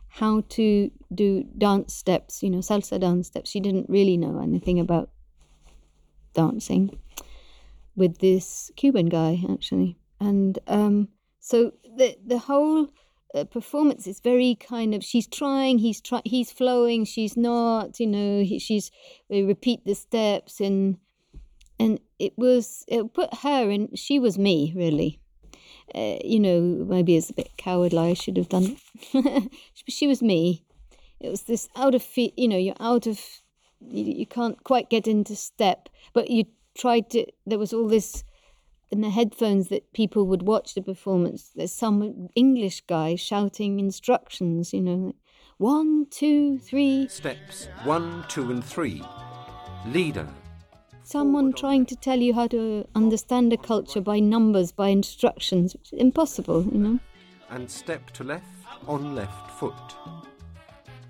[0.08, 3.48] how to do dance steps, you know, salsa dance steps.
[3.48, 5.10] She didn't really know anything about
[6.34, 6.98] dancing
[7.94, 9.98] with this Cuban guy, actually.
[10.18, 12.88] And um, so the the whole
[13.36, 18.06] uh, performance is very kind of she's trying, he's try, he's flowing, she's not, you
[18.06, 18.90] know, he, she's
[19.28, 20.98] we repeat the steps and
[21.78, 23.94] and it was it put her in.
[23.94, 25.20] She was me, really
[25.94, 27.98] uh, you know, maybe it's a bit cowardly.
[27.98, 28.76] I should have done.
[29.88, 30.64] she was me.
[31.20, 32.34] It was this out of feet.
[32.36, 33.20] You know, you're out of.
[33.80, 37.26] You, you can't quite get into step, but you tried to.
[37.46, 38.24] There was all this
[38.90, 41.50] in the headphones that people would watch the performance.
[41.54, 44.72] There's some English guy shouting instructions.
[44.72, 45.12] You know,
[45.58, 47.08] one, two, three.
[47.08, 49.02] Steps one, two, and three.
[49.86, 50.28] Leader,
[51.02, 55.92] someone trying to tell you how to understand a culture by numbers, by instructions, which
[55.92, 56.98] is impossible, you know.
[57.50, 58.44] And step to left
[58.86, 59.94] on left foot.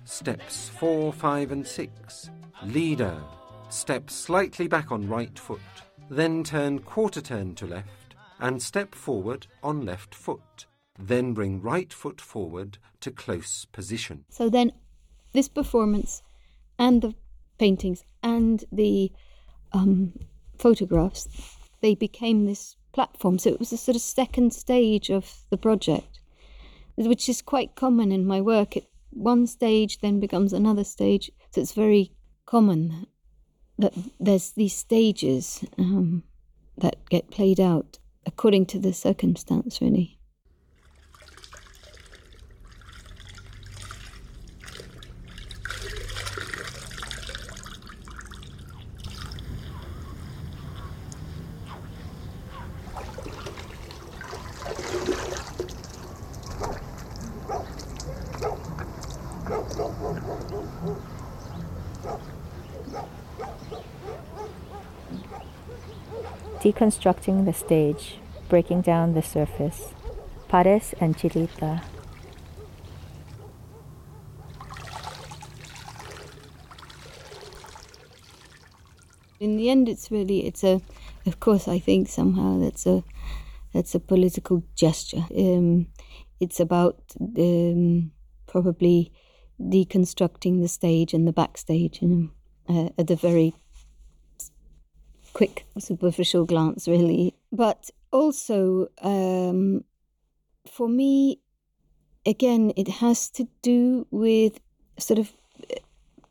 [0.05, 2.29] Steps four, five, and six.
[2.63, 3.17] Leader.
[3.69, 5.59] Step slightly back on right foot.
[6.09, 10.65] Then turn quarter turn to left and step forward on left foot.
[10.97, 14.25] Then bring right foot forward to close position.
[14.29, 14.71] So then,
[15.33, 16.23] this performance
[16.79, 17.13] and the
[17.57, 19.11] paintings and the
[19.73, 20.13] um,
[20.57, 21.27] photographs,
[21.81, 23.37] they became this platform.
[23.37, 26.19] So it was a sort of second stage of the project,
[26.95, 28.77] which is quite common in my work.
[28.77, 31.31] It, one stage then becomes another stage.
[31.51, 32.13] So it's very
[32.45, 33.07] common
[33.77, 36.23] that there's these stages um,
[36.77, 40.16] that get played out according to the circumstance, really.
[66.77, 68.19] Deconstructing the stage,
[68.49, 69.95] breaking down the surface.
[70.47, 71.81] Parres and Xilitla.
[79.39, 80.79] In the end, it's really it's a.
[81.25, 83.03] Of course, I think somehow that's a
[83.73, 85.25] that's a political gesture.
[85.35, 85.87] Um,
[86.39, 87.01] it's about
[87.39, 88.11] um,
[88.45, 89.11] probably
[89.59, 92.29] deconstructing the stage and the backstage, you know,
[92.69, 93.55] uh, at the very
[95.37, 97.35] quick, superficial glance, really.
[97.51, 99.83] But also, um,
[100.65, 101.41] for me,
[102.25, 104.59] again, it has to do with
[104.97, 105.31] sort of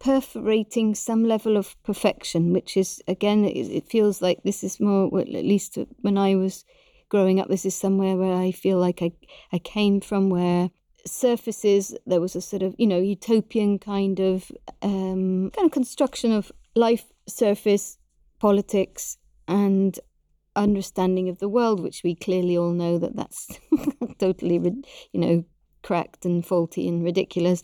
[0.00, 5.08] perforating some level of perfection, which is, again, it, it feels like this is more,
[5.08, 6.64] well, at least when I was
[7.08, 9.12] growing up, this is somewhere where I feel like I,
[9.52, 10.70] I came from, where
[11.06, 14.50] surfaces there was a sort of you know utopian kind of
[14.82, 17.98] um, kind of construction of life surface
[18.38, 19.18] politics
[19.48, 19.98] and
[20.54, 23.58] understanding of the world which we clearly all know that that's
[24.18, 24.54] totally
[25.12, 25.44] you know
[25.82, 27.62] cracked and faulty and ridiculous.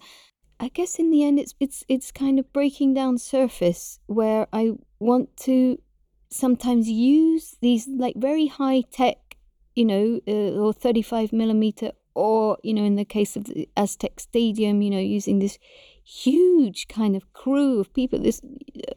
[0.61, 4.71] I guess in the end it's it's it's kind of breaking down surface where i
[5.01, 5.77] want to
[6.31, 9.37] sometimes use these like very high tech
[9.75, 14.21] you know uh, or 35 millimeter or you know in the case of the aztec
[14.21, 15.59] stadium you know using this
[16.05, 18.93] huge kind of crew of people this uh,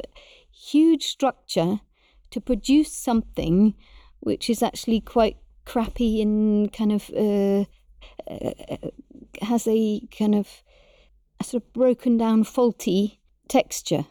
[0.56, 1.80] huge structure
[2.32, 3.76] to produce something
[4.20, 7.66] which is actually quite crappy and kind of uh,
[8.30, 8.90] uh,
[9.42, 10.64] has a kind of
[11.40, 14.06] a sort of broken down faulty texture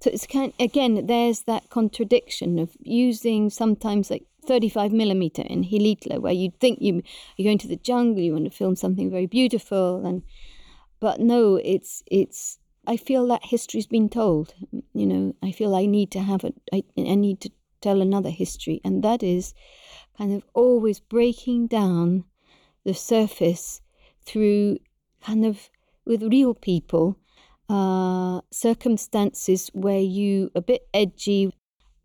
[0.00, 6.20] so it's kind again there's that contradiction of using sometimes like 35 millimeter in Xilitla,
[6.20, 7.02] where you'd think you,
[7.36, 10.22] you're going to the jungle, you want to film something very beautiful, and
[11.00, 12.58] but no, it's it's.
[12.88, 14.54] I feel that history's been told.
[14.94, 16.54] You know, I feel I need to have it.
[16.72, 17.50] I, I need to
[17.82, 19.52] tell another history, and that is
[20.16, 22.24] kind of always breaking down
[22.84, 23.82] the surface
[24.24, 24.78] through
[25.20, 25.68] kind of
[26.06, 27.18] with real people,
[27.68, 31.52] uh, circumstances where you a bit edgy,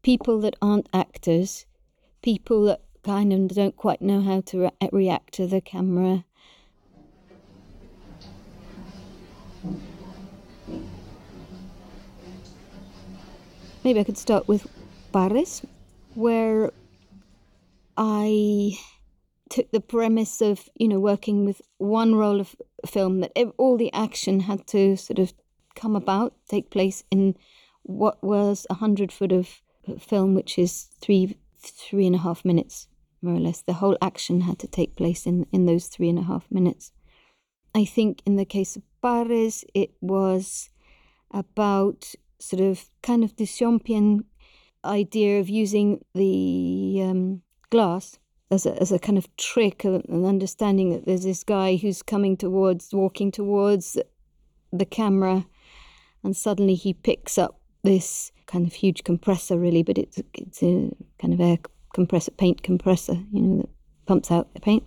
[0.01, 1.65] people that aren't actors,
[2.21, 6.25] people that kind of don't quite know how to re- react to the camera.
[13.83, 14.67] Maybe I could start with
[15.11, 15.61] Parres,
[16.15, 16.71] where
[17.97, 18.79] I
[19.49, 22.55] took the premise of you know working with one roll of
[22.85, 25.33] film that all the action had to sort of
[25.75, 27.35] come about, take place in
[27.81, 29.59] what was a hundred foot of
[29.99, 32.87] film, which is three three and a half minutes
[33.21, 33.61] more or less.
[33.61, 36.91] The whole action had to take place in, in those three and a half minutes.
[37.75, 40.69] I think in the case of Parres, it was
[41.31, 42.13] about
[42.43, 44.25] sort of kind of Duchampian
[44.85, 48.19] idea of using the um, glass
[48.51, 52.37] as a, as a kind of trick, an understanding that there's this guy who's coming
[52.37, 53.97] towards, walking towards
[54.71, 55.45] the camera,
[56.23, 60.91] and suddenly he picks up this kind of huge compressor, really, but it's it's a
[61.19, 61.57] kind of air
[61.93, 63.69] compressor, paint compressor, you know, that
[64.05, 64.83] pumps out the paint.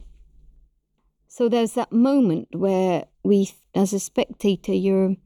[1.29, 5.17] So there's that moment where we, as a spectator, you're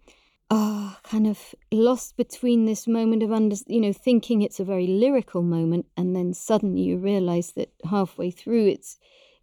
[0.51, 4.87] uh, kind of lost between this moment of under, you know, thinking it's a very
[4.87, 8.99] lyrical moment, and then suddenly you realize that halfway through it's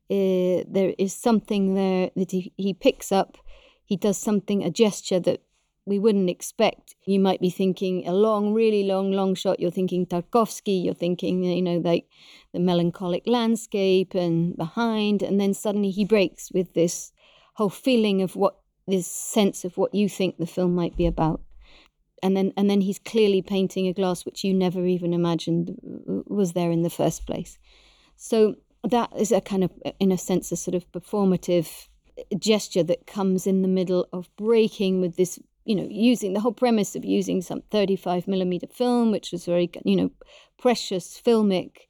[0.10, 3.38] uh, there is something there that he, he picks up.
[3.84, 5.42] He does something, a gesture that
[5.86, 6.96] we wouldn't expect.
[7.06, 9.60] You might be thinking a long, really long, long shot.
[9.60, 10.84] You're thinking Tarkovsky.
[10.84, 12.08] You're thinking, you know, like
[12.54, 17.14] the melancholic landscape and behind, and then suddenly he breaks with this
[17.54, 21.42] whole feeling of what this sense of what you think the film might be about.
[22.24, 25.76] And then, and then he's clearly painting a glass which you never even imagined
[26.26, 27.60] was there in the first place.
[28.16, 31.88] So that is a kind of, in a sense, a sort of performative
[32.40, 36.54] gesture that comes in the middle of breaking with this you know, using the whole
[36.54, 40.10] premise of using some 35 millimeter film, which was very, you know,
[40.58, 41.88] precious, filmic,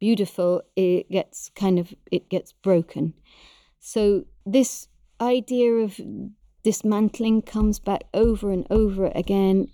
[0.00, 3.14] beautiful, it gets kind of, it gets broken.
[3.78, 4.88] So this
[5.20, 6.00] idea of
[6.62, 9.68] dismantling comes back over and over again.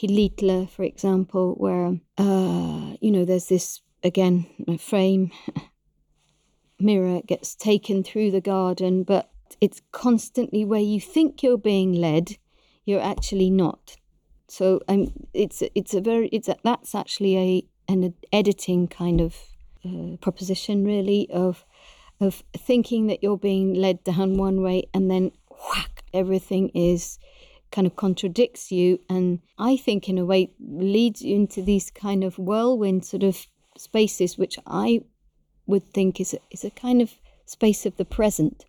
[0.00, 5.30] Xilitla, for example, where, uh, you know, there's this again, a frame
[6.80, 12.38] mirror gets taken through the garden, but it's constantly where you think you're being led,
[12.84, 13.96] you're actually not.
[14.50, 19.36] So um, it's it's a very it's a, that's actually a an editing kind of
[19.84, 21.64] uh, proposition really of
[22.20, 27.18] of thinking that you're being led down one way and then whack everything is
[27.70, 32.24] kind of contradicts you and I think in a way leads you into these kind
[32.24, 33.46] of whirlwind sort of
[33.76, 35.00] spaces which I
[35.66, 37.14] would think is a, is a kind of
[37.46, 38.66] space of the present,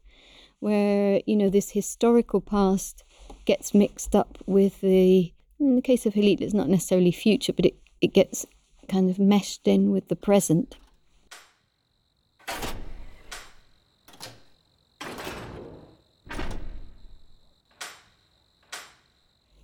[0.59, 3.03] where you know this historical past
[3.45, 5.33] gets mixed up with the.
[5.61, 8.47] In the case of Halit, it's not necessarily future, but it, it gets
[8.89, 10.75] kind of meshed in with the present.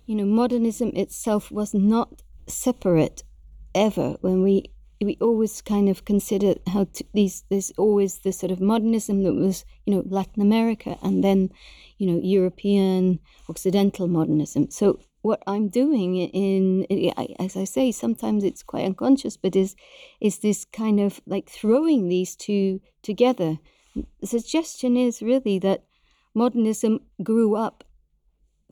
[0.06, 3.24] You know, modernism itself was not separate
[3.74, 4.70] ever when we
[5.00, 9.34] we always kind of consider how to, these there's always this sort of modernism that
[9.34, 11.50] was you know Latin America and then
[11.98, 13.18] you know European
[13.48, 14.70] Occidental modernism.
[14.70, 19.76] So what I'm doing in, eh, as I say, sometimes it's quite unconscious, but is
[20.20, 23.58] is this kind of like throwing these two together.
[23.94, 25.84] The suggestion is really that
[26.34, 27.84] modernism grew up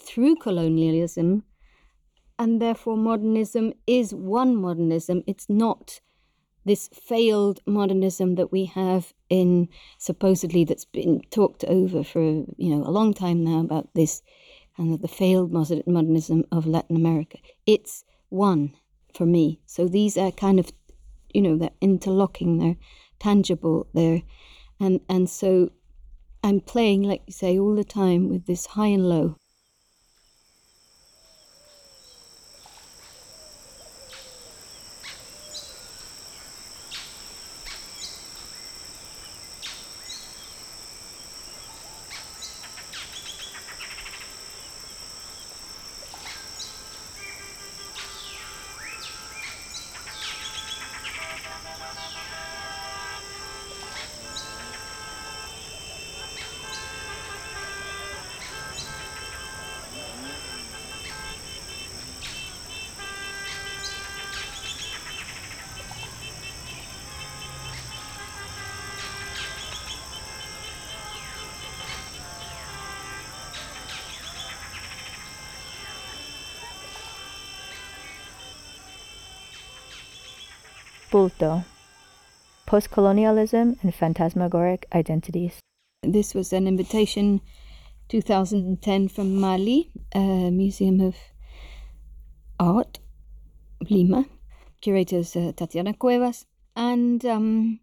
[0.01, 1.45] through colonialism
[2.39, 5.23] and therefore modernism is one modernism.
[5.27, 6.01] It's not
[6.65, 12.83] this failed modernism that we have in supposedly that's been talked over for you know
[12.85, 14.23] a long time now about this
[14.79, 17.39] and the failed modernism of Latin America.
[17.67, 18.75] It's one
[19.15, 19.61] for me.
[19.67, 20.73] So these are kind of
[21.33, 22.77] you know they're interlocking, they're
[23.19, 24.23] tangible, they're
[24.81, 25.71] and and so
[26.43, 29.37] I'm playing like you say all the time with this high and low.
[82.67, 85.61] Postcolonialism and Phantasmagoric Identities.
[86.03, 87.41] This was an invitation
[88.11, 91.17] 2010 from Mali, a Museum of
[92.61, 92.99] Art,
[93.89, 94.27] Lima,
[94.83, 96.45] curators uh, Tatiana Cuevas.
[96.77, 97.81] And um,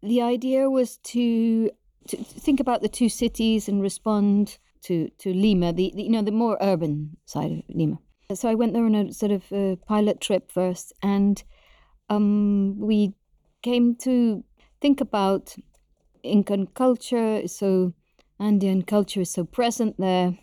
[0.00, 1.68] the idea was to,
[2.06, 6.22] to think about the two cities and respond to to Lima, the, the you know
[6.22, 7.98] the more urban side of Lima.
[8.32, 11.42] So I went there on a sort of a pilot trip first, and
[12.08, 13.14] um, we
[13.62, 14.44] came to
[14.80, 15.56] think about
[16.22, 17.46] Incan culture.
[17.48, 17.92] So
[18.38, 20.38] Andean culture is so present there.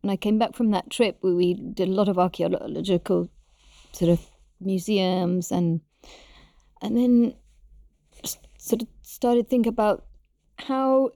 [0.00, 3.28] When I came back from that trip, we, we did a lot of archaeological
[3.92, 4.20] sort of
[4.60, 5.80] museums and
[6.80, 7.34] and then
[8.58, 10.04] sort of started think about
[10.56, 11.10] how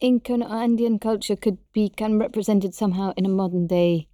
[0.00, 4.08] Incan or Andean culture could be kind of represented somehow in a modern day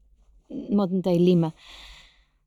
[0.50, 1.54] modern day Lima.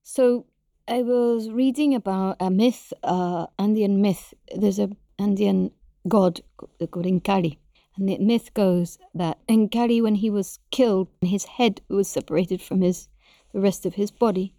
[0.04, 0.46] So
[0.92, 4.34] I was reading about a myth, uh, Andean myth.
[4.54, 5.72] There's a Andean
[6.06, 7.60] god called Incari.
[7.96, 12.82] And the myth goes that Incari, when he was killed, his head was separated from
[12.82, 13.08] his
[13.54, 14.54] the rest of his body,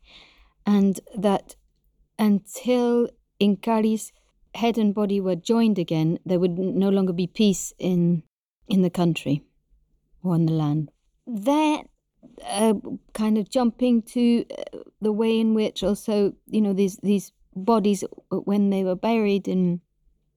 [0.64, 1.56] and that
[2.18, 4.12] until Incari's
[4.54, 8.22] head and body were joined again, there would no longer be peace in
[8.68, 9.42] in the country
[10.22, 10.90] or in the land.
[11.26, 11.88] That
[12.44, 12.74] uh,
[13.12, 18.04] kind of jumping to uh, the way in which also you know these these bodies
[18.04, 19.80] uh, when they were buried in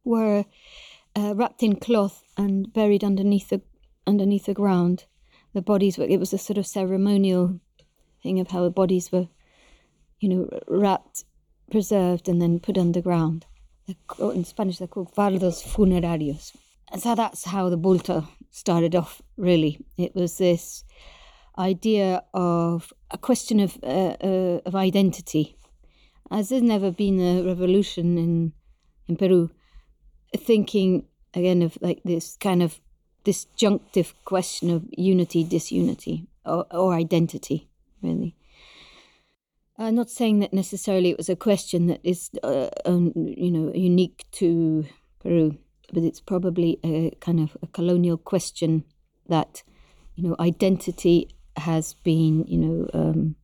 [0.03, 0.45] were
[1.15, 3.61] uh, wrapped in cloth and buried underneath the
[4.05, 5.05] underneath the ground.
[5.53, 7.59] The bodies were it was a sort of ceremonial
[8.21, 9.27] thing of how the bodies were,
[10.19, 11.23] you know, wrapped,
[11.71, 13.45] preserved, and then put underground.
[14.19, 16.55] In Spanish, they're called fardos funerarios.
[16.91, 19.21] And so that's how the bulto started off.
[19.37, 20.83] Really, it was this
[21.57, 25.57] idea of a question of uh, uh, of identity,
[26.31, 28.53] as there's never been a revolution in
[29.07, 29.49] in Peru,
[30.35, 32.79] thinking again of like this kind of
[33.23, 37.67] disjunctive question of unity, disunity, or, or identity,
[38.01, 38.35] really.
[39.77, 44.25] I'm not saying that necessarily it was a question that is, uh, you know, unique
[44.33, 44.85] to
[45.19, 45.57] Peru,
[45.91, 48.85] but it's probably a kind of a colonial question
[49.27, 49.63] that,
[50.15, 53.35] you know, identity has been, you know, um,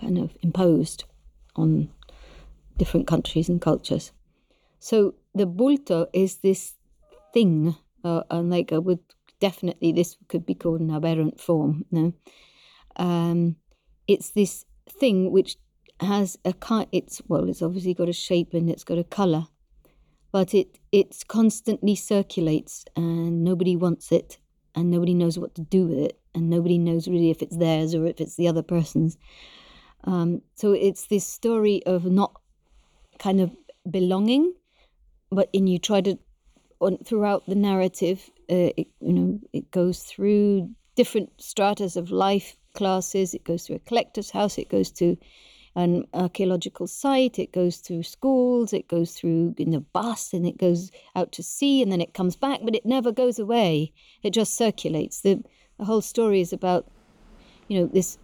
[0.00, 1.04] kind of imposed
[1.54, 1.88] on
[2.76, 4.12] different countries and cultures.
[4.78, 6.74] So the bulto is this
[7.32, 9.00] thing, uh, and like I would
[9.40, 11.84] definitely this could be called an aberrant form.
[11.90, 12.12] No,
[12.96, 13.56] um,
[14.06, 15.56] it's this thing which
[16.00, 16.88] has a kind.
[16.92, 19.46] It's well, it's obviously got a shape and it's got a color,
[20.30, 24.38] but it it's constantly circulates and nobody wants it
[24.74, 27.94] and nobody knows what to do with it and nobody knows really if it's theirs
[27.94, 29.16] or if it's the other person's.
[30.04, 32.40] Um, so it's this story of not
[33.18, 33.50] kind of
[33.90, 34.52] belonging,
[35.30, 36.18] but in you try to
[36.78, 42.56] on, throughout the narrative, uh, it, you know, it goes through different stratas of life
[42.74, 43.32] classes.
[43.32, 44.58] It goes through a collector's house.
[44.58, 45.16] It goes to
[45.74, 47.38] an archaeological site.
[47.38, 48.74] It goes through schools.
[48.74, 52.12] It goes through in a bus, and it goes out to sea, and then it
[52.12, 52.60] comes back.
[52.62, 53.92] But it never goes away.
[54.22, 55.22] It just circulates.
[55.22, 55.42] the
[55.78, 56.86] The whole story is about,
[57.68, 58.18] you know, this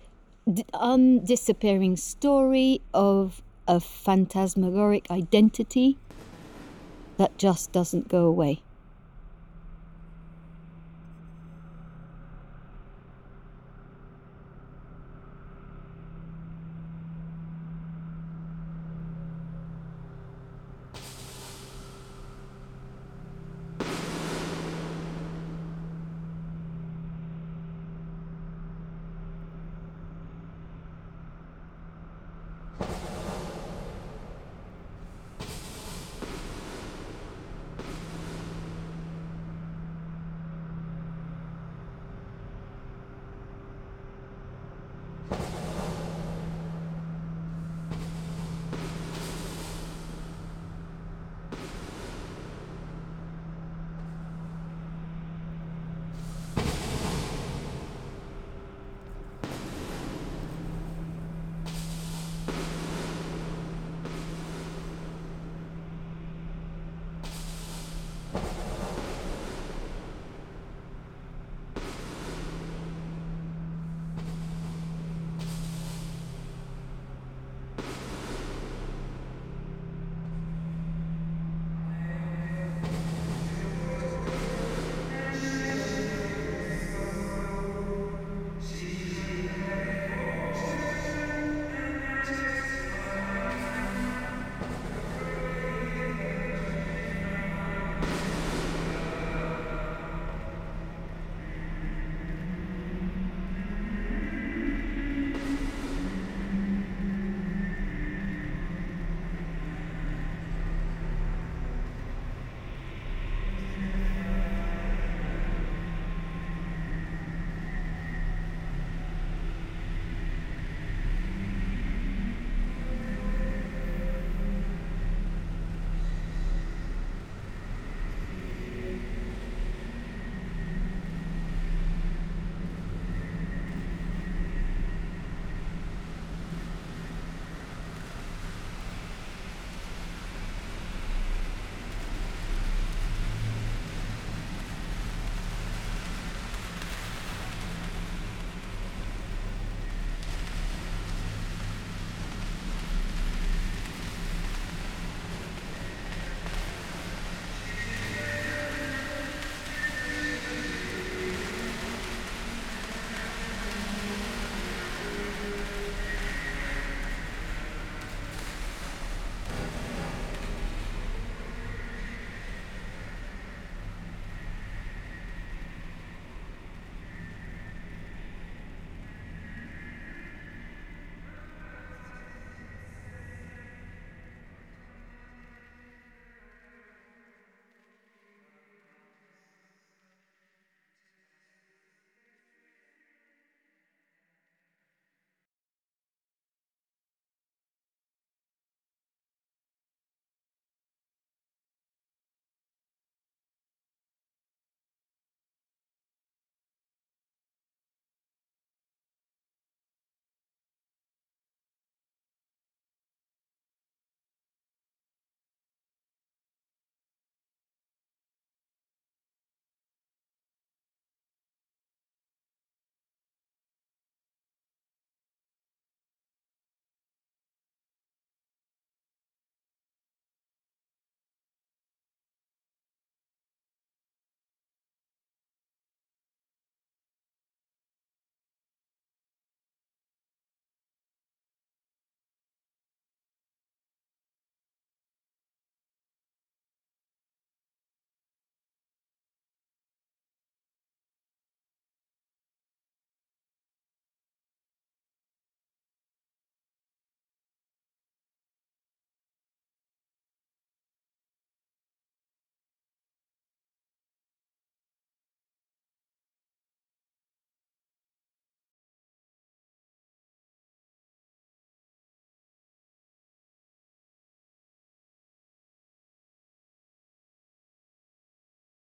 [0.75, 5.99] undisappearing story of a phantasmagoric identity
[7.17, 8.63] that just doesn't go away.